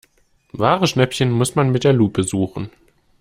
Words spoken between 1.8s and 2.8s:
der Lupe suchen.